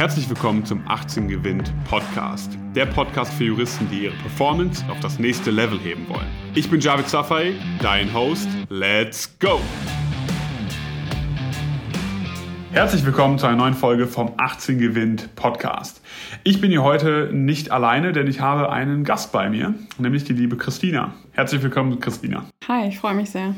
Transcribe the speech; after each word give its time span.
Herzlich 0.00 0.30
willkommen 0.30 0.64
zum 0.64 0.82
18 0.88 1.28
Gewinnt 1.28 1.74
Podcast. 1.84 2.56
Der 2.74 2.86
Podcast 2.86 3.34
für 3.34 3.44
Juristen, 3.44 3.86
die 3.90 4.04
ihre 4.04 4.14
Performance 4.14 4.82
auf 4.90 4.98
das 5.00 5.18
nächste 5.18 5.50
Level 5.50 5.78
heben 5.78 6.08
wollen. 6.08 6.26
Ich 6.54 6.70
bin 6.70 6.80
Javid 6.80 7.06
Safai, 7.06 7.52
dein 7.82 8.14
Host. 8.14 8.48
Let's 8.70 9.38
go! 9.38 9.60
Herzlich 12.72 13.04
willkommen 13.04 13.36
zu 13.36 13.46
einer 13.46 13.58
neuen 13.58 13.74
Folge 13.74 14.06
vom 14.06 14.32
18 14.38 14.78
Gewinnt 14.78 15.36
Podcast. 15.36 16.00
Ich 16.44 16.62
bin 16.62 16.70
hier 16.70 16.82
heute 16.82 17.28
nicht 17.34 17.70
alleine, 17.70 18.14
denn 18.14 18.26
ich 18.26 18.40
habe 18.40 18.72
einen 18.72 19.04
Gast 19.04 19.32
bei 19.32 19.50
mir, 19.50 19.74
nämlich 19.98 20.24
die 20.24 20.32
liebe 20.32 20.56
Christina. 20.56 21.12
Herzlich 21.32 21.62
willkommen, 21.62 22.00
Christina. 22.00 22.46
Hi, 22.66 22.88
ich 22.88 22.98
freue 22.98 23.12
mich 23.12 23.28
sehr. 23.28 23.54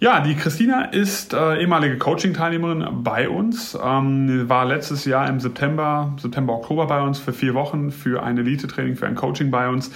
Ja, 0.00 0.20
die 0.20 0.36
Christina 0.36 0.84
ist 0.84 1.34
äh, 1.34 1.60
ehemalige 1.60 1.98
Coaching-Teilnehmerin 1.98 3.02
bei 3.02 3.28
uns, 3.28 3.76
ähm, 3.82 4.48
war 4.48 4.64
letztes 4.64 5.04
Jahr 5.04 5.28
im 5.28 5.40
September, 5.40 6.14
September, 6.20 6.52
Oktober 6.52 6.86
bei 6.86 7.02
uns 7.02 7.18
für 7.18 7.32
vier 7.32 7.54
Wochen 7.54 7.90
für 7.90 8.22
ein 8.22 8.38
Elite-Training, 8.38 8.94
für 8.94 9.08
ein 9.08 9.16
Coaching 9.16 9.50
bei 9.50 9.68
uns. 9.68 9.90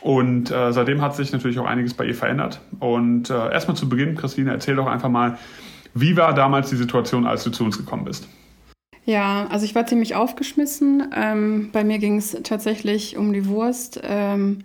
Und 0.00 0.52
äh, 0.52 0.72
seitdem 0.72 1.02
hat 1.02 1.16
sich 1.16 1.32
natürlich 1.32 1.58
auch 1.58 1.66
einiges 1.66 1.94
bei 1.94 2.04
ihr 2.04 2.14
verändert. 2.14 2.60
Und 2.78 3.30
äh, 3.30 3.52
erstmal 3.52 3.76
zu 3.76 3.88
Beginn, 3.88 4.14
Christina, 4.14 4.52
erzähl 4.52 4.76
doch 4.76 4.86
einfach 4.86 5.08
mal, 5.08 5.38
wie 5.92 6.16
war 6.16 6.34
damals 6.34 6.70
die 6.70 6.76
Situation, 6.76 7.26
als 7.26 7.42
du 7.42 7.50
zu 7.50 7.64
uns 7.64 7.76
gekommen 7.76 8.04
bist? 8.04 8.28
Ja, 9.06 9.48
also 9.50 9.64
ich 9.64 9.74
war 9.74 9.86
ziemlich 9.86 10.14
aufgeschmissen. 10.14 11.12
Ähm, 11.16 11.70
bei 11.72 11.82
mir 11.82 11.98
ging 11.98 12.16
es 12.16 12.36
tatsächlich 12.44 13.16
um 13.16 13.32
die 13.32 13.48
Wurst. 13.48 14.00
Ähm, 14.04 14.60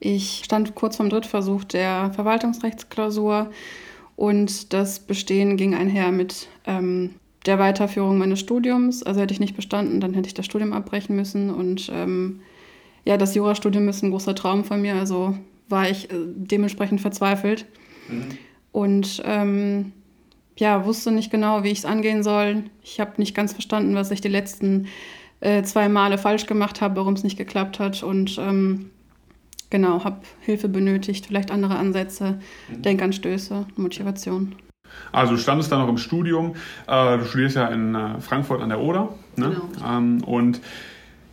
ich 0.00 0.40
stand 0.42 0.74
kurz 0.74 0.96
vorm 0.96 1.10
Drittversuch 1.10 1.64
der 1.64 2.12
Verwaltungsrechtsklausur 2.14 3.50
und 4.22 4.72
das 4.72 5.00
Bestehen 5.00 5.56
ging 5.56 5.74
einher 5.74 6.12
mit 6.12 6.46
ähm, 6.64 7.16
der 7.44 7.58
Weiterführung 7.58 8.18
meines 8.18 8.38
Studiums. 8.38 9.02
Also 9.02 9.20
hätte 9.20 9.34
ich 9.34 9.40
nicht 9.40 9.56
bestanden, 9.56 9.98
dann 9.98 10.14
hätte 10.14 10.28
ich 10.28 10.34
das 10.34 10.46
Studium 10.46 10.72
abbrechen 10.72 11.16
müssen. 11.16 11.50
Und 11.50 11.90
ähm, 11.92 12.38
ja, 13.04 13.16
das 13.16 13.34
Jurastudium 13.34 13.88
ist 13.88 14.04
ein 14.04 14.12
großer 14.12 14.36
Traum 14.36 14.62
von 14.62 14.80
mir. 14.80 14.94
Also 14.94 15.36
war 15.68 15.90
ich 15.90 16.08
äh, 16.12 16.14
dementsprechend 16.36 17.00
verzweifelt. 17.00 17.66
Mhm. 18.08 18.38
Und 18.70 19.22
ähm, 19.24 19.90
ja, 20.56 20.86
wusste 20.86 21.10
nicht 21.10 21.32
genau, 21.32 21.64
wie 21.64 21.72
ich 21.72 21.78
es 21.78 21.84
angehen 21.84 22.22
soll. 22.22 22.62
Ich 22.84 23.00
habe 23.00 23.14
nicht 23.16 23.34
ganz 23.34 23.52
verstanden, 23.52 23.96
was 23.96 24.12
ich 24.12 24.20
die 24.20 24.28
letzten 24.28 24.86
äh, 25.40 25.64
zwei 25.64 25.88
Male 25.88 26.16
falsch 26.16 26.46
gemacht 26.46 26.80
habe, 26.80 26.94
warum 26.94 27.14
es 27.14 27.24
nicht 27.24 27.38
geklappt 27.38 27.80
hat. 27.80 28.04
Und 28.04 28.38
ähm, 28.38 28.92
genau, 29.72 30.04
habe 30.04 30.18
Hilfe 30.40 30.68
benötigt, 30.68 31.26
vielleicht 31.26 31.50
andere 31.50 31.74
Ansätze, 31.74 32.38
mhm. 32.68 32.82
Denkanstöße, 32.82 33.66
Motivation. 33.74 34.54
Also 35.10 35.32
du 35.32 35.38
standest 35.40 35.72
da 35.72 35.78
noch 35.78 35.88
im 35.88 35.98
Studium. 35.98 36.54
Äh, 36.86 37.18
du 37.18 37.24
studierst 37.24 37.56
ja 37.56 37.66
in 37.68 37.94
äh, 37.94 38.20
Frankfurt 38.20 38.60
an 38.60 38.68
der 38.68 38.78
Oder. 38.78 39.08
Ne? 39.36 39.56
Genau. 39.74 39.96
Ähm, 39.96 40.22
und 40.24 40.60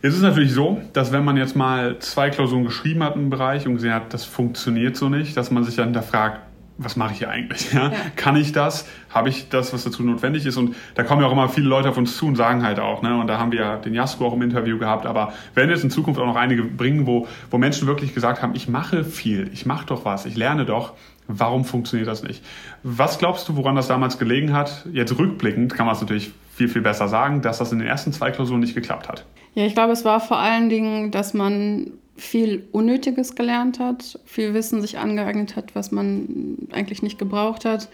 Jetzt 0.02 0.12
ist 0.12 0.20
es 0.20 0.22
natürlich 0.22 0.54
so, 0.54 0.80
dass 0.94 1.12
wenn 1.12 1.26
man 1.26 1.36
jetzt 1.36 1.54
mal 1.54 1.98
zwei 1.98 2.30
Klausuren 2.30 2.64
geschrieben 2.64 3.02
hat 3.02 3.16
im 3.16 3.28
Bereich 3.28 3.66
und 3.66 3.74
gesehen 3.74 3.92
hat, 3.92 4.14
das 4.14 4.24
funktioniert 4.24 4.96
so 4.96 5.10
nicht, 5.10 5.36
dass 5.36 5.50
man 5.50 5.62
sich 5.62 5.76
dann 5.76 5.88
hinterfragt, 5.88 6.40
was 6.82 6.96
mache 6.96 7.12
ich 7.12 7.18
hier 7.18 7.28
eigentlich? 7.28 7.72
Ja? 7.72 7.90
ja? 7.90 7.92
Kann 8.16 8.36
ich 8.36 8.52
das? 8.52 8.88
Habe 9.10 9.28
ich 9.28 9.50
das, 9.50 9.72
was 9.72 9.84
dazu 9.84 10.02
notwendig 10.02 10.46
ist? 10.46 10.56
Und 10.56 10.74
da 10.94 11.02
kommen 11.02 11.20
ja 11.20 11.28
auch 11.28 11.32
immer 11.32 11.48
viele 11.48 11.68
Leute 11.68 11.90
auf 11.90 11.98
uns 11.98 12.16
zu 12.16 12.26
und 12.26 12.36
sagen 12.36 12.62
halt 12.62 12.80
auch, 12.80 13.02
ne? 13.02 13.18
und 13.20 13.26
da 13.26 13.38
haben 13.38 13.52
wir 13.52 13.60
ja 13.60 13.76
den 13.76 13.92
Jasko 13.92 14.26
auch 14.26 14.32
im 14.32 14.42
Interview 14.42 14.78
gehabt, 14.78 15.04
aber 15.04 15.34
wenn 15.54 15.68
jetzt 15.68 15.84
in 15.84 15.90
Zukunft 15.90 16.18
auch 16.18 16.26
noch 16.26 16.36
einige 16.36 16.62
bringen, 16.64 17.06
wo, 17.06 17.28
wo 17.50 17.58
Menschen 17.58 17.86
wirklich 17.86 18.14
gesagt 18.14 18.42
haben, 18.42 18.54
ich 18.54 18.68
mache 18.68 19.04
viel, 19.04 19.50
ich 19.52 19.66
mache 19.66 19.86
doch 19.86 20.04
was, 20.06 20.24
ich 20.24 20.36
lerne 20.36 20.64
doch, 20.64 20.94
warum 21.28 21.64
funktioniert 21.64 22.08
das 22.08 22.22
nicht? 22.22 22.42
Was 22.82 23.18
glaubst 23.18 23.48
du, 23.48 23.56
woran 23.56 23.76
das 23.76 23.86
damals 23.86 24.18
gelegen 24.18 24.54
hat? 24.54 24.86
Jetzt 24.92 25.16
rückblickend 25.18 25.74
kann 25.74 25.84
man 25.86 25.94
es 25.94 26.00
natürlich 26.00 26.32
viel, 26.54 26.68
viel 26.68 26.82
besser 26.82 27.08
sagen, 27.08 27.42
dass 27.42 27.58
das 27.58 27.72
in 27.72 27.78
den 27.78 27.88
ersten 27.88 28.12
zwei 28.12 28.30
Klausuren 28.30 28.60
nicht 28.60 28.74
geklappt 28.74 29.08
hat. 29.08 29.26
Ja, 29.54 29.66
ich 29.66 29.74
glaube, 29.74 29.92
es 29.92 30.04
war 30.04 30.20
vor 30.20 30.38
allen 30.38 30.68
Dingen, 30.68 31.10
dass 31.10 31.34
man 31.34 31.92
viel 32.20 32.68
Unnötiges 32.72 33.34
gelernt 33.34 33.78
hat, 33.78 34.18
viel 34.26 34.52
Wissen 34.52 34.82
sich 34.82 34.98
angeeignet 34.98 35.56
hat, 35.56 35.74
was 35.74 35.90
man 35.90 36.58
eigentlich 36.70 37.02
nicht 37.02 37.18
gebraucht 37.18 37.64
hat 37.64 37.88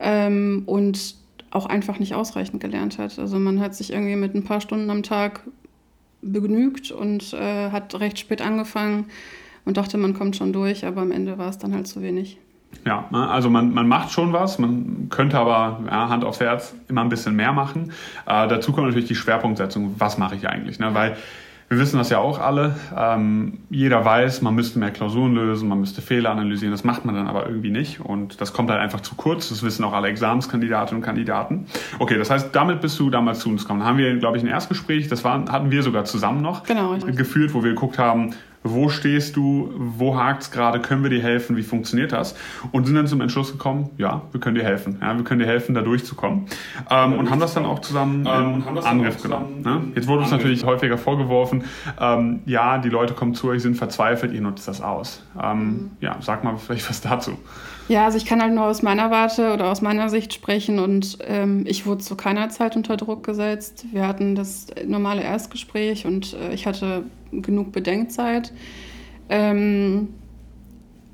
ähm, 0.00 0.62
und 0.66 1.16
auch 1.50 1.66
einfach 1.66 1.98
nicht 1.98 2.14
ausreichend 2.14 2.60
gelernt 2.60 2.98
hat. 2.98 3.18
Also 3.18 3.38
man 3.38 3.60
hat 3.60 3.74
sich 3.74 3.92
irgendwie 3.92 4.16
mit 4.16 4.34
ein 4.34 4.44
paar 4.44 4.62
Stunden 4.62 4.88
am 4.90 5.02
Tag 5.02 5.40
begnügt 6.22 6.90
und 6.90 7.34
äh, 7.34 7.70
hat 7.70 7.98
recht 8.00 8.18
spät 8.18 8.40
angefangen 8.40 9.06
und 9.66 9.76
dachte, 9.76 9.98
man 9.98 10.14
kommt 10.14 10.36
schon 10.36 10.52
durch, 10.52 10.86
aber 10.86 11.02
am 11.02 11.12
Ende 11.12 11.36
war 11.36 11.50
es 11.50 11.58
dann 11.58 11.74
halt 11.74 11.86
zu 11.86 12.00
wenig. 12.00 12.38
Ja, 12.86 13.06
ne, 13.10 13.28
also 13.28 13.50
man, 13.50 13.74
man 13.74 13.86
macht 13.86 14.12
schon 14.12 14.32
was, 14.32 14.58
man 14.58 15.08
könnte 15.10 15.38
aber 15.38 15.80
ja, 15.86 16.08
Hand 16.08 16.24
aufs 16.24 16.40
Herz 16.40 16.74
immer 16.88 17.02
ein 17.02 17.10
bisschen 17.10 17.36
mehr 17.36 17.52
machen. 17.52 17.92
Äh, 18.26 18.48
dazu 18.48 18.72
kommt 18.72 18.86
natürlich 18.86 19.08
die 19.08 19.14
Schwerpunktsetzung, 19.14 19.96
was 19.98 20.16
mache 20.16 20.36
ich 20.36 20.48
eigentlich, 20.48 20.78
ne? 20.78 20.94
weil 20.94 21.18
wir 21.72 21.78
wissen 21.78 21.96
das 21.96 22.10
ja 22.10 22.18
auch 22.18 22.38
alle. 22.38 22.76
Ähm, 22.94 23.60
jeder 23.70 24.04
weiß, 24.04 24.42
man 24.42 24.54
müsste 24.54 24.78
mehr 24.78 24.90
Klausuren 24.90 25.34
lösen, 25.34 25.70
man 25.70 25.80
müsste 25.80 26.02
Fehler 26.02 26.30
analysieren. 26.30 26.70
Das 26.70 26.84
macht 26.84 27.06
man 27.06 27.14
dann 27.14 27.28
aber 27.28 27.48
irgendwie 27.48 27.70
nicht. 27.70 28.00
Und 28.00 28.42
das 28.42 28.52
kommt 28.52 28.70
halt 28.70 28.78
einfach 28.78 29.00
zu 29.00 29.14
kurz. 29.14 29.48
Das 29.48 29.62
wissen 29.62 29.82
auch 29.84 29.94
alle 29.94 30.08
Examenskandidatinnen 30.08 31.00
und 31.00 31.06
Kandidaten. 31.06 31.66
Okay, 31.98 32.18
das 32.18 32.28
heißt, 32.28 32.54
damit 32.54 32.82
bist 32.82 32.98
du 33.00 33.08
damals 33.08 33.38
zu 33.38 33.48
uns 33.48 33.62
gekommen. 33.62 33.80
Da 33.80 33.86
haben 33.86 33.96
wir, 33.96 34.14
glaube 34.18 34.36
ich, 34.36 34.42
ein 34.42 34.50
Erstgespräch, 34.50 35.08
das 35.08 35.24
war, 35.24 35.50
hatten 35.50 35.70
wir 35.70 35.82
sogar 35.82 36.04
zusammen 36.04 36.42
noch 36.42 36.64
genau, 36.64 36.94
geführt, 36.98 37.54
wo 37.54 37.64
wir 37.64 37.70
geguckt 37.70 37.98
haben, 37.98 38.34
wo 38.64 38.88
stehst 38.88 39.36
du, 39.36 39.72
wo 39.76 40.16
hakt 40.16 40.42
es 40.42 40.50
gerade, 40.50 40.80
können 40.80 41.02
wir 41.02 41.10
dir 41.10 41.22
helfen, 41.22 41.56
wie 41.56 41.62
funktioniert 41.62 42.12
das? 42.12 42.34
Und 42.70 42.86
sind 42.86 42.94
dann 42.94 43.06
zum 43.06 43.20
Entschluss 43.20 43.52
gekommen, 43.52 43.90
ja, 43.98 44.22
wir 44.30 44.40
können 44.40 44.54
dir 44.54 44.64
helfen, 44.64 44.98
ja, 45.00 45.16
wir 45.16 45.24
können 45.24 45.40
dir 45.40 45.46
helfen, 45.46 45.74
da 45.74 45.82
durchzukommen. 45.82 46.46
Ähm, 46.90 47.14
und 47.14 47.30
haben 47.30 47.40
das 47.40 47.54
dann 47.54 47.64
auch 47.64 47.80
zusammen 47.80 48.26
ähm, 48.26 48.64
in 48.68 48.78
Angriff 48.78 49.22
genommen. 49.22 49.62
Ne? 49.62 49.82
Jetzt 49.94 50.06
wurde 50.08 50.22
uns 50.22 50.30
natürlich 50.30 50.64
häufiger 50.64 50.98
vorgeworfen, 50.98 51.64
ähm, 52.00 52.40
ja, 52.46 52.78
die 52.78 52.88
Leute 52.88 53.14
kommen 53.14 53.34
zu 53.34 53.48
euch, 53.48 53.62
sind 53.62 53.76
verzweifelt, 53.76 54.32
ihr 54.32 54.40
nutzt 54.40 54.68
das 54.68 54.80
aus. 54.80 55.24
Ähm, 55.40 55.58
mhm. 55.58 55.90
Ja, 56.00 56.16
sag 56.20 56.44
mal 56.44 56.56
vielleicht 56.56 56.88
was 56.88 57.00
dazu. 57.00 57.38
Ja, 57.92 58.06
also 58.06 58.16
ich 58.16 58.24
kann 58.24 58.40
halt 58.40 58.54
nur 58.54 58.64
aus 58.64 58.80
meiner 58.80 59.10
Warte 59.10 59.52
oder 59.52 59.70
aus 59.70 59.82
meiner 59.82 60.08
Sicht 60.08 60.32
sprechen 60.32 60.78
und 60.78 61.18
ähm, 61.26 61.64
ich 61.68 61.84
wurde 61.84 62.02
zu 62.02 62.16
keiner 62.16 62.48
Zeit 62.48 62.74
unter 62.74 62.96
Druck 62.96 63.22
gesetzt. 63.22 63.84
Wir 63.92 64.08
hatten 64.08 64.34
das 64.34 64.68
normale 64.86 65.22
Erstgespräch 65.22 66.06
und 66.06 66.32
äh, 66.32 66.54
ich 66.54 66.66
hatte 66.66 67.04
genug 67.32 67.70
Bedenkzeit. 67.70 68.54
Ähm, 69.28 70.14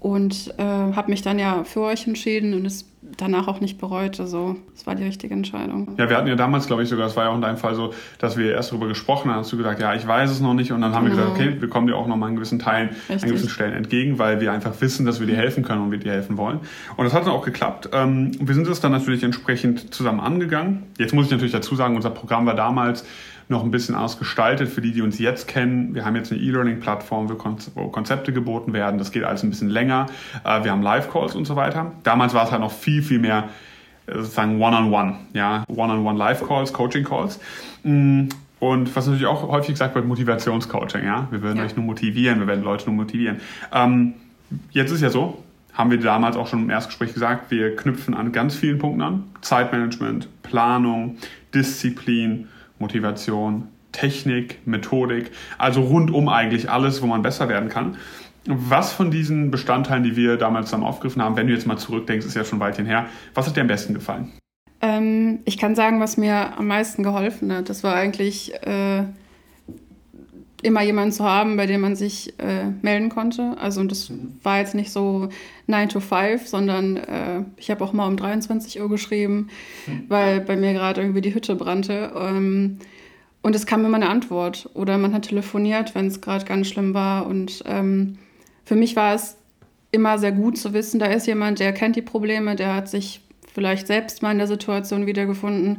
und 0.00 0.54
äh, 0.58 0.62
habe 0.62 1.10
mich 1.10 1.22
dann 1.22 1.38
ja 1.38 1.64
für 1.64 1.80
euch 1.82 2.06
entschieden 2.06 2.54
und 2.54 2.64
es 2.66 2.84
danach 3.16 3.48
auch 3.48 3.60
nicht 3.60 3.78
bereut. 3.78 4.20
Also 4.20 4.56
es 4.74 4.86
war 4.86 4.94
die 4.94 5.04
richtige 5.04 5.34
Entscheidung. 5.34 5.94
Ja, 5.98 6.08
wir 6.08 6.16
hatten 6.16 6.28
ja 6.28 6.34
damals, 6.34 6.66
glaube 6.66 6.82
ich, 6.82 6.88
sogar, 6.88 7.06
das 7.06 7.16
war 7.16 7.24
ja 7.24 7.30
auch 7.30 7.34
in 7.34 7.40
deinem 7.40 7.56
Fall 7.56 7.74
so, 7.74 7.94
dass 8.18 8.36
wir 8.36 8.52
erst 8.52 8.70
darüber 8.70 8.88
gesprochen 8.88 9.30
haben, 9.30 9.38
hast 9.38 9.52
du 9.52 9.56
gesagt, 9.56 9.80
ja, 9.80 9.94
ich 9.94 10.06
weiß 10.06 10.30
es 10.30 10.40
noch 10.40 10.54
nicht 10.54 10.72
und 10.72 10.80
dann 10.80 10.94
haben 10.94 11.06
genau. 11.06 11.16
wir 11.16 11.24
gesagt, 11.24 11.40
okay, 11.40 11.60
wir 11.60 11.68
kommen 11.68 11.86
dir 11.86 11.96
auch 11.96 12.06
noch 12.06 12.16
mal 12.16 12.26
an 12.26 12.34
gewissen 12.34 12.58
Teilen, 12.58 12.90
Richtig. 12.90 13.22
an 13.22 13.28
gewissen 13.28 13.48
Stellen 13.48 13.74
entgegen, 13.74 14.18
weil 14.18 14.40
wir 14.40 14.52
einfach 14.52 14.80
wissen, 14.80 15.06
dass 15.06 15.20
wir 15.20 15.26
dir 15.26 15.36
helfen 15.36 15.64
können 15.64 15.82
und 15.82 15.90
wir 15.90 15.98
dir 15.98 16.12
helfen 16.12 16.36
wollen. 16.36 16.60
Und 16.96 17.04
das 17.04 17.14
hat 17.14 17.22
dann 17.22 17.32
auch 17.32 17.44
geklappt. 17.44 17.90
Ähm, 17.92 18.32
wir 18.40 18.54
sind 18.54 18.66
es 18.68 18.80
dann 18.80 18.92
natürlich 18.92 19.22
entsprechend 19.22 19.94
zusammen 19.94 20.20
angegangen. 20.20 20.84
Jetzt 20.98 21.14
muss 21.14 21.26
ich 21.26 21.30
natürlich 21.30 21.52
dazu 21.52 21.76
sagen, 21.76 21.96
unser 21.96 22.10
Programm 22.10 22.46
war 22.46 22.54
damals 22.54 23.04
noch 23.48 23.64
ein 23.64 23.70
bisschen 23.70 23.94
ausgestaltet 23.94 24.68
für 24.68 24.80
die, 24.80 24.92
die 24.92 25.02
uns 25.02 25.18
jetzt 25.18 25.48
kennen. 25.48 25.94
Wir 25.94 26.04
haben 26.04 26.16
jetzt 26.16 26.30
eine 26.30 26.40
E-Learning-Plattform, 26.40 27.30
wo 27.30 27.88
Konzepte 27.88 28.32
geboten 28.32 28.72
werden. 28.72 28.98
Das 28.98 29.10
geht 29.10 29.24
alles 29.24 29.42
ein 29.42 29.50
bisschen 29.50 29.70
länger. 29.70 30.06
Äh, 30.44 30.64
wir 30.64 30.70
haben 30.70 30.82
Live-Calls 30.82 31.34
und 31.34 31.46
so 31.46 31.56
weiter. 31.56 31.92
Damals 32.02 32.34
war 32.34 32.44
es 32.44 32.50
halt 32.50 32.60
noch 32.60 32.72
viel, 32.72 33.02
viel 33.02 33.18
mehr 33.18 33.48
äh, 34.06 34.14
sozusagen 34.16 34.60
One-on-One, 34.60 35.16
ja, 35.32 35.64
One-on-One 35.68 36.18
Live-Calls, 36.18 36.72
Coaching-Calls. 36.72 37.40
Mm, 37.84 38.24
und 38.60 38.94
was 38.94 39.06
natürlich 39.06 39.26
auch 39.26 39.48
häufig 39.48 39.70
gesagt 39.70 39.94
wird, 39.94 40.04
Motivationscoaching, 40.04 41.04
ja. 41.04 41.28
Wir 41.30 41.42
werden 41.42 41.58
ja. 41.58 41.64
euch 41.64 41.76
nur 41.76 41.86
motivieren, 41.86 42.40
wir 42.40 42.46
werden 42.46 42.64
Leute 42.64 42.86
nur 42.86 42.96
motivieren. 42.96 43.40
Ähm, 43.72 44.14
jetzt 44.72 44.90
ist 44.90 45.00
ja 45.00 45.10
so, 45.10 45.42
haben 45.72 45.90
wir 45.90 46.00
damals 46.00 46.36
auch 46.36 46.48
schon 46.48 46.64
im 46.64 46.70
Erstgespräch 46.70 47.14
gesagt, 47.14 47.50
wir 47.50 47.76
knüpfen 47.76 48.14
an 48.14 48.32
ganz 48.32 48.56
vielen 48.56 48.78
Punkten 48.78 49.00
an. 49.00 49.24
Zeitmanagement, 49.40 50.28
Planung, 50.42 51.16
Disziplin, 51.54 52.48
Motivation, 52.78 53.68
Technik, 53.92 54.66
Methodik, 54.66 55.30
also 55.56 55.82
rundum 55.82 56.28
eigentlich 56.28 56.70
alles, 56.70 57.02
wo 57.02 57.06
man 57.06 57.22
besser 57.22 57.48
werden 57.48 57.68
kann. 57.68 57.96
Was 58.44 58.92
von 58.92 59.10
diesen 59.10 59.50
Bestandteilen, 59.50 60.04
die 60.04 60.16
wir 60.16 60.36
damals 60.36 60.66
zusammen 60.66 60.84
aufgegriffen 60.84 61.22
haben, 61.22 61.36
wenn 61.36 61.46
du 61.46 61.52
jetzt 61.52 61.66
mal 61.66 61.76
zurückdenkst, 61.76 62.26
ist 62.26 62.34
ja 62.34 62.44
schon 62.44 62.60
weit 62.60 62.78
her, 62.78 63.06
was 63.34 63.46
hat 63.46 63.56
dir 63.56 63.60
am 63.62 63.66
besten 63.66 63.94
gefallen? 63.94 64.32
Ähm, 64.80 65.40
ich 65.44 65.58
kann 65.58 65.74
sagen, 65.74 66.00
was 66.00 66.16
mir 66.16 66.56
am 66.56 66.68
meisten 66.68 67.02
geholfen 67.02 67.52
hat. 67.52 67.68
Das 67.68 67.82
war 67.82 67.94
eigentlich 67.94 68.54
äh, 68.62 69.04
immer 70.62 70.82
jemanden 70.82 71.12
zu 71.12 71.24
haben, 71.24 71.56
bei 71.56 71.66
dem 71.66 71.80
man 71.80 71.94
sich 71.94 72.34
äh, 72.38 72.70
melden 72.82 73.10
konnte. 73.10 73.56
Also 73.60 73.82
das 73.84 74.10
war 74.42 74.58
jetzt 74.58 74.74
nicht 74.74 74.90
so 74.90 75.28
9 75.66 75.88
to 75.88 76.00
5, 76.00 76.46
sondern 76.48 76.96
äh, 76.96 77.42
ich 77.56 77.70
habe 77.70 77.84
auch 77.84 77.92
mal 77.92 78.06
um 78.06 78.16
23 78.16 78.80
Uhr 78.80 78.88
geschrieben, 78.88 79.48
weil 80.08 80.40
bei 80.40 80.56
mir 80.56 80.72
gerade 80.72 81.00
irgendwie 81.00 81.20
die 81.20 81.34
Hütte 81.34 81.54
brannte. 81.54 82.12
Ähm, 82.16 82.78
und 83.42 83.54
es 83.54 83.66
kam 83.66 83.84
immer 83.84 83.96
eine 83.96 84.08
Antwort. 84.08 84.68
Oder 84.74 84.98
man 84.98 85.14
hat 85.14 85.28
telefoniert, 85.28 85.94
wenn 85.94 86.08
es 86.08 86.20
gerade 86.20 86.44
ganz 86.44 86.68
schlimm 86.68 86.92
war. 86.92 87.26
Und 87.26 87.62
ähm, 87.66 88.18
für 88.64 88.74
mich 88.74 88.96
war 88.96 89.14
es 89.14 89.36
immer 89.90 90.18
sehr 90.18 90.32
gut 90.32 90.58
zu 90.58 90.72
wissen, 90.74 90.98
da 90.98 91.06
ist 91.06 91.26
jemand, 91.26 91.60
der 91.60 91.72
kennt 91.72 91.96
die 91.96 92.02
Probleme, 92.02 92.56
der 92.56 92.74
hat 92.74 92.88
sich 92.88 93.22
vielleicht 93.54 93.86
selbst 93.86 94.22
mal 94.22 94.32
in 94.32 94.38
der 94.38 94.46
Situation 94.46 95.06
wiedergefunden 95.06 95.78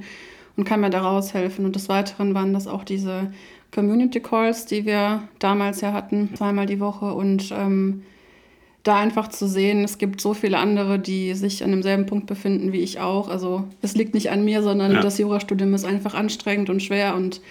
und 0.58 0.64
kann 0.64 0.82
mir 0.82 0.90
da 0.90 1.02
raushelfen. 1.02 1.66
Und 1.66 1.76
des 1.76 1.90
Weiteren 1.90 2.34
waren 2.34 2.54
das 2.54 2.66
auch 2.68 2.84
diese 2.84 3.32
Community 3.74 4.20
Calls, 4.20 4.66
die 4.66 4.86
wir 4.86 5.24
damals 5.40 5.82
ja 5.82 5.94
hatten, 5.94 6.36
zweimal 6.36 6.66
die 6.66 6.80
Woche. 6.80 7.14
Und 7.14 7.52
ähm, 7.52 8.04
da 8.84 8.98
einfach 8.98 9.28
zu 9.28 9.48
sehen, 9.48 9.84
es 9.84 9.98
gibt 9.98 10.22
so 10.22 10.34
viele 10.34 10.58
andere, 10.58 11.00
die 11.00 11.34
sich 11.34 11.64
an 11.64 11.72
demselben 11.72 12.06
Punkt 12.06 12.28
befinden 12.28 12.72
wie 12.72 12.80
ich 12.80 13.00
auch. 13.00 13.30
Also 13.30 13.68
es 13.82 13.96
liegt 13.96 14.14
nicht 14.14 14.32
an 14.32 14.46
mir, 14.46 14.64
sondern 14.64 14.94
ja. 14.94 15.02
das 15.02 15.18
Jurastudium 15.18 15.74
ist 15.74 15.86
einfach 15.86 16.14
anstrengend 16.14 16.70
und 16.70 16.82
schwer 16.82 17.16
und 17.16 17.42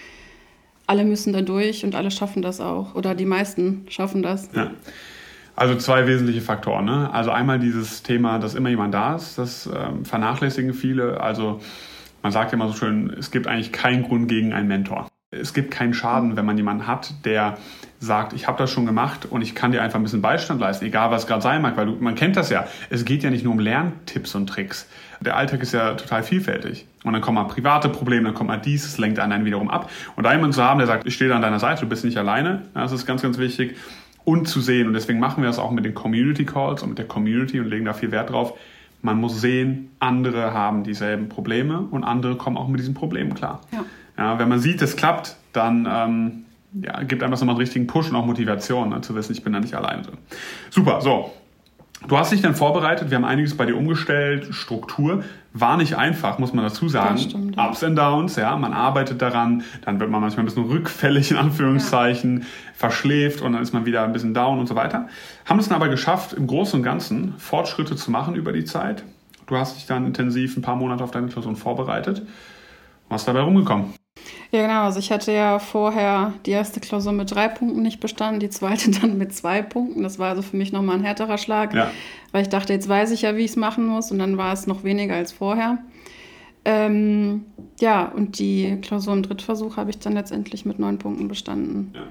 alle 0.87 1.05
müssen 1.05 1.33
da 1.33 1.41
durch 1.41 1.85
und 1.85 1.93
alle 1.93 2.09
schaffen 2.09 2.41
das 2.41 2.59
auch. 2.59 2.95
Oder 2.95 3.13
die 3.13 3.25
meisten 3.27 3.85
schaffen 3.89 4.23
das. 4.23 4.49
Ja. 4.55 4.71
Also 5.55 5.75
zwei 5.75 6.07
wesentliche 6.07 6.41
Faktoren. 6.41 6.85
Ne? 6.85 7.13
Also 7.13 7.31
einmal 7.31 7.59
dieses 7.59 8.01
Thema, 8.01 8.39
dass 8.39 8.55
immer 8.55 8.69
jemand 8.69 8.93
da 8.93 9.15
ist, 9.15 9.37
das 9.37 9.67
ähm, 9.67 10.05
vernachlässigen 10.05 10.73
viele. 10.73 11.21
Also 11.21 11.59
man 12.23 12.31
sagt 12.31 12.51
ja 12.51 12.55
immer 12.55 12.69
so 12.69 12.73
schön, 12.73 13.13
es 13.19 13.29
gibt 13.29 13.45
eigentlich 13.45 13.71
keinen 13.71 14.03
Grund 14.03 14.29
gegen 14.29 14.51
einen 14.51 14.67
Mentor. 14.67 15.07
Es 15.31 15.53
gibt 15.53 15.69
keinen 15.69 15.93
Schaden, 15.93 16.35
wenn 16.37 16.45
man 16.45 16.57
jemanden 16.57 16.87
hat, 16.87 17.13
der 17.23 17.59
sagt, 17.99 18.33
ich 18.33 18.47
habe 18.47 18.57
das 18.57 18.71
schon 18.71 18.87
gemacht 18.87 19.27
und 19.29 19.43
ich 19.43 19.53
kann 19.53 19.71
dir 19.71 19.83
einfach 19.83 19.99
ein 19.99 20.03
bisschen 20.03 20.23
Beistand 20.23 20.59
leisten, 20.59 20.85
egal 20.85 21.11
was 21.11 21.27
gerade 21.27 21.43
sein 21.43 21.61
mag, 21.61 21.77
weil 21.77 21.85
du, 21.85 21.97
man 21.99 22.15
kennt 22.15 22.35
das 22.35 22.49
ja. 22.49 22.65
Es 22.89 23.05
geht 23.05 23.21
ja 23.21 23.29
nicht 23.29 23.43
nur 23.43 23.53
um 23.53 23.59
Lerntipps 23.59 24.33
und 24.33 24.47
Tricks. 24.47 24.89
Der 25.21 25.37
Alltag 25.37 25.61
ist 25.61 25.71
ja 25.71 25.93
total 25.93 26.23
vielfältig. 26.23 26.87
Und 27.03 27.13
dann 27.13 27.21
kommen 27.21 27.35
mal 27.35 27.43
private 27.43 27.89
Probleme, 27.89 28.25
dann 28.25 28.33
kommt 28.33 28.47
mal 28.47 28.57
dies, 28.57 28.85
es 28.85 28.97
lenkt 28.97 29.19
einen 29.19 29.45
wiederum 29.45 29.69
ab. 29.69 29.91
Und 30.15 30.23
da 30.23 30.31
jemanden 30.31 30.53
zu 30.53 30.63
haben, 30.63 30.79
der 30.79 30.87
sagt, 30.87 31.05
ich 31.05 31.13
stehe 31.13 31.33
an 31.35 31.43
deiner 31.43 31.59
Seite, 31.59 31.81
du 31.81 31.89
bist 31.89 32.03
nicht 32.03 32.17
alleine, 32.17 32.63
das 32.73 32.91
ist 32.91 33.05
ganz, 33.05 33.21
ganz 33.21 33.37
wichtig. 33.37 33.75
Und 34.25 34.47
zu 34.47 34.61
sehen, 34.61 34.87
und 34.87 34.93
deswegen 34.93 35.19
machen 35.19 35.43
wir 35.43 35.47
das 35.47 35.59
auch 35.59 35.69
mit 35.69 35.85
den 35.85 35.93
Community 35.93 36.45
Calls 36.45 36.81
und 36.81 36.89
mit 36.89 36.97
der 36.97 37.07
Community 37.07 37.59
und 37.59 37.67
legen 37.67 37.85
da 37.85 37.93
viel 37.93 38.11
Wert 38.11 38.31
drauf. 38.31 38.57
Man 39.03 39.17
muss 39.17 39.39
sehen, 39.39 39.91
andere 39.99 40.53
haben 40.53 40.83
dieselben 40.83 41.29
Probleme 41.29 41.81
und 41.81 42.03
andere 42.03 42.35
kommen 42.35 42.57
auch 42.57 42.67
mit 42.67 42.79
diesen 42.79 42.95
Problemen 42.95 43.35
klar. 43.35 43.61
Ja. 43.71 43.85
Ja, 44.19 44.37
wenn 44.37 44.49
man 44.49 44.59
sieht, 44.59 44.81
es 44.81 44.97
klappt, 44.97 45.37
dann 45.53 45.87
ähm, 45.89 46.45
ja, 46.73 47.01
gibt 47.03 47.23
einem 47.23 47.31
das 47.31 47.39
nochmal 47.39 47.55
einen 47.55 47.61
richtigen 47.61 47.87
Push 47.87 48.09
und 48.09 48.17
auch 48.17 48.25
Motivation, 48.25 48.89
ne, 48.89 48.99
zu 48.99 49.15
wissen, 49.15 49.31
ich 49.31 49.43
bin 49.43 49.53
da 49.53 49.61
nicht 49.61 49.75
alleine 49.75 50.01
drin. 50.01 50.17
Super, 50.69 50.99
so. 50.99 51.31
Du 52.05 52.17
hast 52.17 52.31
dich 52.31 52.41
dann 52.41 52.53
vorbereitet, 52.53 53.11
wir 53.11 53.17
haben 53.17 53.25
einiges 53.25 53.55
bei 53.55 53.65
dir 53.65 53.77
umgestellt, 53.77 54.53
Struktur. 54.53 55.23
War 55.53 55.77
nicht 55.77 55.95
einfach, 55.95 56.37
muss 56.37 56.53
man 56.53 56.65
dazu 56.65 56.89
sagen. 56.89 57.17
Stimmt, 57.17 57.55
ja. 57.55 57.69
Ups 57.69 57.81
and 57.81 57.97
Downs, 57.97 58.35
ja, 58.35 58.57
man 58.57 58.73
arbeitet 58.73 59.21
daran, 59.21 59.63
dann 59.85 60.01
wird 60.01 60.09
man 60.09 60.19
manchmal 60.19 60.43
ein 60.43 60.47
bisschen 60.47 60.65
rückfällig 60.65 61.31
in 61.31 61.37
Anführungszeichen, 61.37 62.39
ja. 62.39 62.45
verschläft 62.73 63.41
und 63.41 63.53
dann 63.53 63.61
ist 63.61 63.73
man 63.73 63.85
wieder 63.85 64.03
ein 64.03 64.11
bisschen 64.11 64.33
down 64.33 64.59
und 64.59 64.67
so 64.67 64.75
weiter. 64.75 65.07
Haben 65.45 65.59
es 65.59 65.69
dann 65.69 65.77
aber 65.77 65.87
geschafft, 65.87 66.33
im 66.33 66.45
Großen 66.45 66.79
und 66.79 66.83
Ganzen 66.83 67.35
Fortschritte 67.37 67.95
zu 67.95 68.11
machen 68.11 68.35
über 68.35 68.51
die 68.51 68.65
Zeit. 68.65 69.03
Du 69.47 69.55
hast 69.55 69.77
dich 69.77 69.85
dann 69.85 70.05
intensiv 70.05 70.57
ein 70.57 70.61
paar 70.61 70.75
Monate 70.75 71.05
auf 71.05 71.11
deine 71.11 71.27
Klausuren 71.27 71.55
vorbereitet. 71.55 72.21
Was 73.07 73.23
dabei 73.25 73.41
rumgekommen? 73.41 73.93
Ja, 74.51 74.63
genau. 74.63 74.83
Also 74.83 74.99
ich 74.99 75.11
hatte 75.11 75.31
ja 75.31 75.59
vorher 75.59 76.33
die 76.45 76.51
erste 76.51 76.79
Klausur 76.79 77.11
mit 77.13 77.31
drei 77.31 77.47
Punkten 77.47 77.81
nicht 77.81 77.99
bestanden, 77.99 78.39
die 78.39 78.49
zweite 78.49 78.91
dann 79.01 79.17
mit 79.17 79.33
zwei 79.33 79.61
Punkten. 79.61 80.03
Das 80.03 80.19
war 80.19 80.29
also 80.29 80.41
für 80.41 80.57
mich 80.57 80.71
nochmal 80.71 80.97
ein 80.97 81.03
härterer 81.03 81.37
Schlag, 81.37 81.73
ja. 81.73 81.91
weil 82.31 82.41
ich 82.41 82.49
dachte, 82.49 82.73
jetzt 82.73 82.89
weiß 82.89 83.11
ich 83.11 83.21
ja, 83.21 83.35
wie 83.35 83.45
ich 83.45 83.51
es 83.51 83.57
machen 83.57 83.85
muss 83.85 84.11
und 84.11 84.19
dann 84.19 84.37
war 84.37 84.53
es 84.53 84.67
noch 84.67 84.83
weniger 84.83 85.15
als 85.15 85.31
vorher. 85.31 85.77
Ähm, 86.65 87.45
ja, 87.79 88.05
und 88.05 88.39
die 88.39 88.77
Klausur 88.81 89.13
im 89.13 89.23
Drittversuch 89.23 89.77
habe 89.77 89.91
ich 89.91 89.99
dann 89.99 90.13
letztendlich 90.13 90.65
mit 90.65 90.79
neun 90.79 90.97
Punkten 90.97 91.27
bestanden. 91.27 91.91
Ja. 91.95 92.01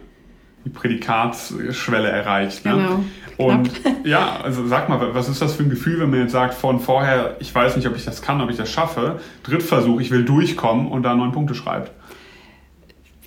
Die 0.65 0.71
Prädikatsschwelle 0.71 2.09
erreicht. 2.09 2.65
Ne? 2.65 2.73
Genau. 2.73 3.05
Und 3.37 3.71
ja, 4.05 4.41
also 4.43 4.67
sag 4.67 4.89
mal, 4.89 5.15
was 5.15 5.29
ist 5.29 5.41
das 5.41 5.55
für 5.55 5.63
ein 5.63 5.71
Gefühl, 5.71 6.01
wenn 6.01 6.11
man 6.11 6.21
jetzt 6.21 6.33
sagt, 6.33 6.55
von 6.55 6.81
vorher, 6.81 7.37
ich 7.41 7.55
weiß 7.55 7.77
nicht, 7.77 7.87
ob 7.87 7.97
ich 7.97 8.05
das 8.05 8.23
kann, 8.23 8.41
ob 8.41 8.51
ich 8.51 8.57
das 8.57 8.71
schaffe, 8.71 9.21
Drittversuch, 9.45 10.01
ich 10.01 10.11
will 10.11 10.25
durchkommen 10.25 10.89
und 10.89 11.05
da 11.05 11.15
neun 11.15 11.33
Punkte 11.33 11.55
schreibt? 11.55 11.93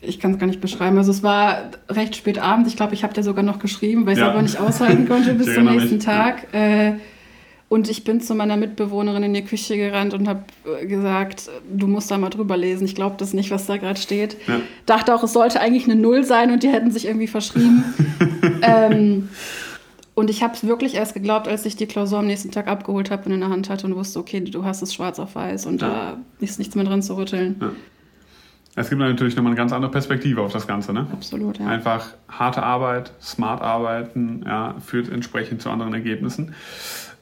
Ich 0.01 0.19
kann 0.19 0.33
es 0.33 0.39
gar 0.39 0.47
nicht 0.47 0.61
beschreiben. 0.61 0.97
Also 0.97 1.11
es 1.11 1.21
war 1.23 1.69
recht 1.87 2.15
spät 2.15 2.39
abends. 2.39 2.69
Ich 2.69 2.75
glaube, 2.75 2.93
ich 2.93 3.03
habe 3.03 3.13
dir 3.13 3.23
sogar 3.23 3.43
noch 3.43 3.59
geschrieben, 3.59 4.05
weil 4.05 4.13
ich 4.13 4.19
es 4.19 4.25
ja. 4.25 4.31
aber 4.31 4.41
nicht 4.41 4.59
aushalten 4.59 5.07
konnte 5.07 5.33
bis 5.35 5.53
zum 5.53 5.65
nächsten 5.65 5.95
mich. 5.95 6.05
Tag. 6.05 6.47
Ja. 6.53 6.59
Äh, 6.59 6.93
und 7.69 7.89
ich 7.89 8.03
bin 8.03 8.19
zu 8.19 8.35
meiner 8.35 8.57
Mitbewohnerin 8.57 9.23
in 9.23 9.33
die 9.33 9.45
Küche 9.45 9.77
gerannt 9.77 10.13
und 10.13 10.27
habe 10.27 10.43
äh, 10.81 10.85
gesagt, 10.85 11.49
du 11.71 11.87
musst 11.87 12.11
da 12.11 12.17
mal 12.17 12.29
drüber 12.29 12.57
lesen. 12.57 12.83
Ich 12.83 12.95
glaube 12.95 13.15
das 13.17 13.33
nicht, 13.33 13.49
was 13.51 13.67
da 13.67 13.77
gerade 13.77 13.99
steht. 13.99 14.35
Ja. 14.47 14.59
Dachte 14.85 15.15
auch, 15.15 15.23
es 15.23 15.31
sollte 15.31 15.61
eigentlich 15.61 15.85
eine 15.85 15.95
Null 15.95 16.25
sein 16.25 16.51
und 16.51 16.63
die 16.63 16.69
hätten 16.69 16.91
sich 16.91 17.05
irgendwie 17.05 17.27
verschrieben. 17.27 17.85
ähm, 18.61 19.29
und 20.15 20.29
ich 20.29 20.43
habe 20.43 20.53
es 20.53 20.67
wirklich 20.67 20.95
erst 20.95 21.13
geglaubt, 21.13 21.47
als 21.47 21.65
ich 21.65 21.77
die 21.77 21.85
Klausur 21.85 22.19
am 22.19 22.27
nächsten 22.27 22.51
Tag 22.51 22.67
abgeholt 22.67 23.09
habe 23.09 23.25
und 23.27 23.31
in 23.31 23.39
der 23.39 23.49
Hand 23.49 23.69
hatte 23.69 23.87
und 23.87 23.95
wusste, 23.95 24.19
okay, 24.19 24.41
du 24.41 24.65
hast 24.65 24.81
es 24.81 24.93
schwarz 24.93 25.17
auf 25.19 25.35
weiß 25.35 25.65
und 25.67 25.81
da 25.81 26.17
ist 26.39 26.59
nichts 26.59 26.75
mehr 26.75 26.83
drin 26.83 27.01
zu 27.01 27.15
rütteln. 27.15 27.55
Es 28.75 28.89
gibt 28.89 29.01
natürlich 29.01 29.35
nochmal 29.35 29.51
eine 29.51 29.57
ganz 29.57 29.73
andere 29.73 29.91
Perspektive 29.91 30.41
auf 30.41 30.53
das 30.53 30.65
Ganze. 30.65 30.93
Ne? 30.93 31.05
Absolut, 31.11 31.59
ja. 31.59 31.67
Einfach 31.67 32.07
harte 32.29 32.63
Arbeit, 32.63 33.11
smart 33.21 33.61
arbeiten, 33.61 34.43
ja, 34.45 34.75
führt 34.79 35.09
entsprechend 35.09 35.61
zu 35.61 35.69
anderen 35.69 35.93
Ergebnissen. 35.93 36.55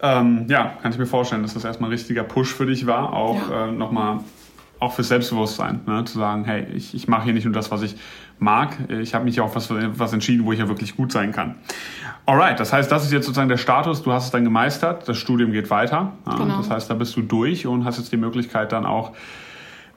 Ähm, 0.01 0.45
ja, 0.47 0.77
kann 0.81 0.91
ich 0.91 0.99
mir 0.99 1.07
vorstellen, 1.07 1.41
dass 1.41 1.55
das 1.55 1.65
erstmal 1.65 1.89
ein 1.89 1.93
richtiger 1.93 2.23
Push 2.23 2.53
für 2.53 2.67
dich 2.67 2.85
war, 2.85 3.13
auch 3.13 3.49
ja. 3.49 3.67
äh, 3.67 3.71
nochmal 3.71 4.19
auch 4.79 4.93
fürs 4.93 5.09
Selbstbewusstsein, 5.09 5.81
ne? 5.85 6.05
zu 6.05 6.19
sagen, 6.19 6.45
hey, 6.45 6.65
ich, 6.73 6.93
ich 6.93 7.07
mache 7.07 7.25
hier 7.25 7.33
nicht 7.33 7.43
nur 7.43 7.53
das, 7.53 7.69
was 7.69 7.81
ich 7.81 7.95
mag, 8.37 8.77
ich 8.87 9.13
habe 9.13 9.25
mich 9.25 9.35
ja 9.35 9.43
auch 9.43 9.53
was, 9.53 9.69
was 9.69 10.13
entschieden, 10.13 10.45
wo 10.45 10.53
ich 10.53 10.59
ja 10.59 10.69
wirklich 10.69 10.95
gut 10.95 11.11
sein 11.11 11.33
kann. 11.33 11.55
Alright, 12.25 12.59
das 12.61 12.71
heißt, 12.71 12.89
das 12.89 13.03
ist 13.03 13.11
jetzt 13.11 13.25
sozusagen 13.25 13.49
der 13.49 13.57
Status, 13.57 14.03
du 14.03 14.13
hast 14.13 14.25
es 14.25 14.31
dann 14.31 14.45
gemeistert, 14.45 15.09
das 15.09 15.17
Studium 15.17 15.51
geht 15.51 15.69
weiter, 15.69 16.13
genau. 16.23 16.57
das 16.57 16.69
heißt, 16.69 16.89
da 16.89 16.93
bist 16.93 17.13
du 17.17 17.21
durch 17.21 17.67
und 17.67 17.83
hast 17.83 17.97
jetzt 17.97 18.13
die 18.13 18.17
Möglichkeit 18.17 18.71
dann 18.71 18.85
auch 18.85 19.11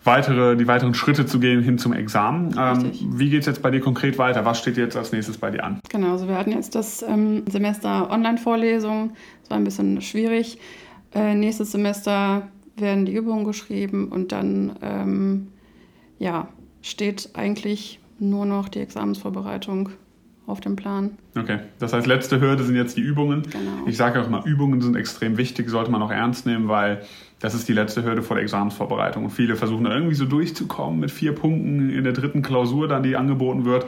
weitere, 0.05 0.57
die 0.57 0.67
weiteren 0.67 0.95
Schritte 0.95 1.27
zu 1.27 1.39
gehen 1.39 1.63
hin 1.63 1.79
zum 1.79 1.93
Examen. 1.93 2.55
Ähm, 2.59 2.93
wie 3.17 3.31
geht 3.31 3.41
es 3.41 3.47
jetzt 3.47 3.63
bei 3.63 3.71
dir 3.71 3.81
konkret 3.81 4.19
weiter? 4.19 4.45
Was 4.45 4.59
steht 4.59 4.77
jetzt 4.77 4.97
als 4.97 5.13
nächstes 5.13 5.39
bei 5.39 5.51
dir 5.51 5.65
an? 5.65 5.81
Genau, 5.89 6.13
also 6.13 6.29
wir 6.29 6.37
hatten 6.37 6.53
jetzt 6.53 6.75
das 6.75 7.03
ähm, 7.03 7.45
Semester 7.49 8.11
Online-Vorlesung. 8.11 9.13
Das 9.43 9.51
war 9.51 9.57
ein 9.57 9.65
bisschen 9.65 10.01
schwierig. 10.01 10.59
Äh, 11.15 11.35
nächstes 11.35 11.73
Semester 11.73 12.49
werden 12.77 13.07
die 13.07 13.13
Übungen 13.13 13.45
geschrieben 13.45 14.09
und 14.09 14.33
dann 14.33 14.77
ähm, 14.83 15.49
ja, 16.19 16.49
steht 16.81 17.31
eigentlich 17.35 18.01
nur 18.19 18.47
noch 18.47 18.69
die 18.69 18.81
Examensvorbereitung 18.81 19.91
auf 20.53 20.61
dem 20.61 20.77
Plan. 20.77 21.19
Okay, 21.37 21.59
das 21.79 21.93
heißt, 21.93 22.07
letzte 22.07 22.41
Hürde 22.41 22.63
sind 22.63 22.77
jetzt 22.77 22.97
die 22.97 23.01
Übungen. 23.01 23.43
Genau. 23.43 23.87
Ich 23.87 23.97
sage 23.97 24.21
auch 24.21 24.27
immer, 24.27 24.45
Übungen 24.45 24.81
sind 24.81 24.95
extrem 24.95 25.37
wichtig, 25.39 25.69
sollte 25.69 25.91
man 25.91 26.03
auch 26.03 26.11
ernst 26.11 26.47
nehmen, 26.47 26.69
weil 26.69 27.03
das 27.41 27.55
ist 27.55 27.69
die 27.69 27.73
letzte 27.73 28.05
Hürde 28.05 28.23
vor 28.23 28.37
der 28.37 28.43
Examensvorbereitung. 28.43 29.25
Und 29.25 29.31
viele 29.31 29.57
versuchen 29.57 29.85
da 29.85 29.95
irgendwie 29.95 30.15
so 30.15 30.27
durchzukommen 30.27 31.01
mit 31.01 31.11
vier 31.11 31.35
Punkten 31.35 31.91
in 31.91 32.05
der 32.05 32.13
dritten 32.13 32.43
Klausur, 32.43 32.87
dann 32.87 33.03
die 33.03 33.17
angeboten 33.17 33.65
wird. 33.65 33.87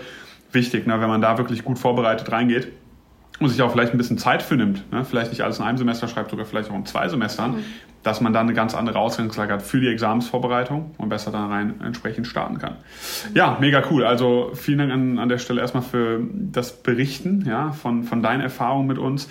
Wichtig, 0.50 0.86
ne, 0.86 1.00
wenn 1.00 1.08
man 1.08 1.20
da 1.20 1.38
wirklich 1.38 1.64
gut 1.64 1.78
vorbereitet 1.78 2.32
reingeht 2.32 2.72
und 3.40 3.48
sich 3.48 3.60
auch 3.62 3.72
vielleicht 3.72 3.92
ein 3.92 3.98
bisschen 3.98 4.18
Zeit 4.18 4.42
für 4.42 4.56
nimmt, 4.56 4.90
ne? 4.92 5.04
vielleicht 5.04 5.30
nicht 5.30 5.42
alles 5.42 5.58
in 5.58 5.64
einem 5.64 5.78
Semester 5.78 6.06
schreibt, 6.06 6.30
sogar 6.30 6.46
vielleicht 6.46 6.70
auch 6.70 6.74
in 6.74 6.86
zwei 6.86 7.08
Semestern, 7.08 7.52
mhm. 7.52 7.64
dass 8.04 8.20
man 8.20 8.32
dann 8.32 8.46
eine 8.46 8.54
ganz 8.54 8.74
andere 8.74 8.98
Ausgangslage 8.98 9.54
hat 9.54 9.62
für 9.62 9.80
die 9.80 9.88
Examensvorbereitung 9.88 10.94
und 10.98 11.08
besser 11.08 11.32
da 11.32 11.46
rein 11.46 11.80
entsprechend 11.82 12.28
starten 12.28 12.58
kann. 12.58 12.76
Ja, 13.34 13.56
mega 13.60 13.82
cool. 13.90 14.04
Also 14.04 14.52
vielen 14.54 14.78
Dank 14.78 14.92
an, 14.92 15.18
an 15.18 15.28
der 15.28 15.38
Stelle 15.38 15.60
erstmal 15.60 15.82
für 15.82 16.20
das 16.32 16.82
Berichten 16.82 17.44
ja, 17.46 17.72
von, 17.72 18.04
von 18.04 18.22
deinen 18.22 18.40
Erfahrungen 18.40 18.86
mit 18.86 18.98
uns. 18.98 19.28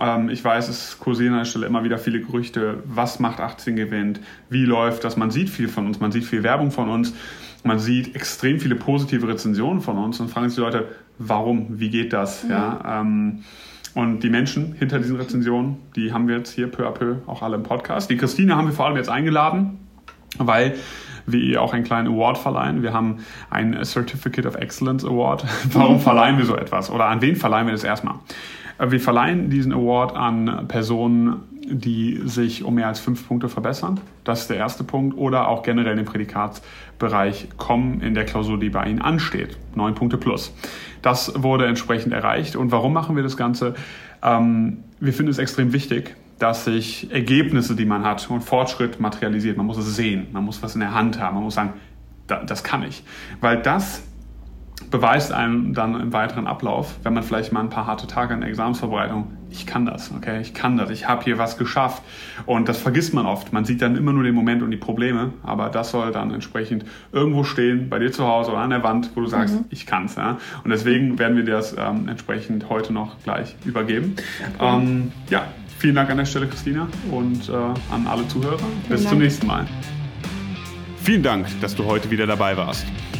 Ähm, 0.00 0.30
ich 0.30 0.44
weiß, 0.44 0.68
es 0.68 0.98
kursieren 0.98 1.34
an 1.34 1.40
der 1.40 1.44
Stelle 1.44 1.66
immer 1.66 1.84
wieder 1.84 1.98
viele 1.98 2.20
Gerüchte, 2.20 2.82
was 2.86 3.20
macht 3.20 3.38
18 3.38 3.76
gewinnt, 3.76 4.18
wie 4.50 4.64
läuft 4.64 5.04
das. 5.04 5.16
Man 5.16 5.30
sieht 5.30 5.48
viel 5.48 5.68
von 5.68 5.86
uns, 5.86 6.00
man 6.00 6.10
sieht 6.10 6.24
viel 6.24 6.42
Werbung 6.42 6.72
von 6.72 6.88
uns. 6.88 7.14
Man 7.66 7.78
sieht 7.78 8.14
extrem 8.14 8.60
viele 8.60 8.74
positive 8.74 9.26
Rezensionen 9.26 9.80
von 9.80 9.96
uns 9.96 10.20
und 10.20 10.28
fragen 10.28 10.50
sich 10.50 10.56
die 10.56 10.60
Leute, 10.60 10.88
warum, 11.18 11.80
wie 11.80 11.90
geht 11.90 12.12
das? 12.12 12.44
Mhm. 12.44 12.50
Ja, 12.50 13.00
ähm, 13.00 13.44
und 13.94 14.20
die 14.20 14.30
Menschen 14.30 14.72
hinter 14.72 14.98
diesen 14.98 15.16
Rezensionen, 15.16 15.76
die 15.94 16.12
haben 16.12 16.26
wir 16.26 16.36
jetzt 16.36 16.52
hier 16.52 16.66
peu 16.66 16.86
à 16.86 16.90
peu 16.90 17.16
auch 17.26 17.42
alle 17.42 17.54
im 17.54 17.62
Podcast. 17.62 18.10
Die 18.10 18.16
Christine 18.16 18.56
haben 18.56 18.66
wir 18.66 18.74
vor 18.74 18.86
allem 18.86 18.96
jetzt 18.96 19.08
eingeladen, 19.08 19.78
weil 20.38 20.74
wir 21.26 21.40
ihr 21.40 21.62
auch 21.62 21.72
einen 21.72 21.84
kleinen 21.84 22.08
Award 22.08 22.38
verleihen. 22.38 22.82
Wir 22.82 22.92
haben 22.92 23.18
einen 23.50 23.82
Certificate 23.84 24.46
of 24.46 24.56
Excellence 24.56 25.04
Award. 25.04 25.44
Warum 25.72 26.00
verleihen 26.00 26.38
wir 26.38 26.44
so 26.44 26.56
etwas? 26.56 26.90
Oder 26.90 27.06
an 27.06 27.22
wen 27.22 27.36
verleihen 27.36 27.66
wir 27.66 27.72
das 27.72 27.84
erstmal? 27.84 28.16
Äh, 28.78 28.90
wir 28.90 29.00
verleihen 29.00 29.48
diesen 29.48 29.72
Award 29.72 30.14
an 30.16 30.66
Personen, 30.68 31.42
die 31.66 32.20
sich 32.24 32.64
um 32.64 32.74
mehr 32.74 32.88
als 32.88 33.00
fünf 33.00 33.26
Punkte 33.26 33.48
verbessern. 33.48 34.00
Das 34.24 34.42
ist 34.42 34.50
der 34.50 34.56
erste 34.56 34.84
Punkt. 34.84 35.16
Oder 35.16 35.48
auch 35.48 35.62
generell 35.62 35.96
den 35.96 36.04
Prädikatsbereich 36.04 37.48
kommen 37.56 38.00
in 38.00 38.14
der 38.14 38.24
Klausur, 38.24 38.58
die 38.58 38.70
bei 38.70 38.84
Ihnen 38.86 39.00
ansteht. 39.00 39.56
Neun 39.74 39.94
Punkte 39.94 40.18
plus. 40.18 40.54
Das 41.02 41.42
wurde 41.42 41.66
entsprechend 41.66 42.12
erreicht. 42.12 42.56
Und 42.56 42.72
warum 42.72 42.92
machen 42.92 43.16
wir 43.16 43.22
das 43.22 43.36
Ganze? 43.36 43.74
Ähm, 44.22 44.84
wir 45.00 45.12
finden 45.12 45.30
es 45.30 45.38
extrem 45.38 45.72
wichtig, 45.72 46.16
dass 46.38 46.64
sich 46.64 47.10
Ergebnisse, 47.12 47.76
die 47.76 47.84
man 47.84 48.04
hat 48.04 48.28
und 48.30 48.42
Fortschritt 48.42 49.00
materialisiert. 49.00 49.56
Man 49.56 49.66
muss 49.66 49.78
es 49.78 49.96
sehen, 49.96 50.28
man 50.32 50.44
muss 50.44 50.62
was 50.62 50.74
in 50.74 50.80
der 50.80 50.94
Hand 50.94 51.20
haben, 51.20 51.34
man 51.34 51.44
muss 51.44 51.54
sagen, 51.54 51.74
das 52.26 52.64
kann 52.64 52.82
ich. 52.82 53.04
Weil 53.40 53.60
das 53.60 54.02
beweist 54.90 55.32
einem 55.32 55.74
dann 55.74 56.00
im 56.00 56.12
weiteren 56.12 56.46
Ablauf, 56.46 56.96
wenn 57.02 57.14
man 57.14 57.22
vielleicht 57.22 57.52
mal 57.52 57.60
ein 57.60 57.70
paar 57.70 57.86
harte 57.86 58.06
Tage 58.06 58.34
in 58.34 58.40
der 58.40 58.48
Examensvorbereitung, 58.48 59.32
ich 59.50 59.66
kann 59.66 59.86
das, 59.86 60.10
okay, 60.16 60.40
ich 60.40 60.52
kann 60.52 60.76
das, 60.76 60.90
ich 60.90 61.08
habe 61.08 61.22
hier 61.22 61.38
was 61.38 61.56
geschafft. 61.56 62.02
Und 62.44 62.68
das 62.68 62.78
vergisst 62.78 63.14
man 63.14 63.24
oft. 63.24 63.52
Man 63.52 63.64
sieht 63.64 63.82
dann 63.82 63.96
immer 63.96 64.12
nur 64.12 64.24
den 64.24 64.34
Moment 64.34 64.62
und 64.62 64.70
die 64.70 64.76
Probleme, 64.76 65.32
aber 65.42 65.68
das 65.70 65.90
soll 65.90 66.10
dann 66.12 66.32
entsprechend 66.32 66.84
irgendwo 67.12 67.44
stehen, 67.44 67.88
bei 67.88 67.98
dir 67.98 68.10
zu 68.10 68.26
Hause 68.26 68.50
oder 68.50 68.60
an 68.60 68.70
der 68.70 68.82
Wand, 68.82 69.10
wo 69.14 69.20
du 69.20 69.26
sagst, 69.26 69.54
mhm. 69.54 69.64
ich 69.70 69.86
kann's. 69.86 70.16
Ja? 70.16 70.38
Und 70.64 70.70
deswegen 70.70 71.18
werden 71.18 71.36
wir 71.36 71.44
dir 71.44 71.52
das 71.52 71.74
ähm, 71.78 72.08
entsprechend 72.08 72.68
heute 72.68 72.92
noch 72.92 73.16
gleich 73.22 73.54
übergeben. 73.64 74.16
Ja, 74.58 74.76
ähm, 74.76 75.12
ja, 75.30 75.44
vielen 75.78 75.94
Dank 75.94 76.10
an 76.10 76.16
der 76.16 76.24
Stelle, 76.24 76.48
Christina, 76.48 76.88
und 77.10 77.48
äh, 77.48 77.52
an 77.52 78.06
alle 78.08 78.26
Zuhörer. 78.28 78.58
Bis 78.88 79.08
zum 79.08 79.18
nächsten 79.18 79.46
Mal. 79.46 79.66
Vielen 81.02 81.22
Dank, 81.22 81.46
dass 81.60 81.76
du 81.76 81.84
heute 81.84 82.10
wieder 82.10 82.26
dabei 82.26 82.56
warst. 82.56 82.86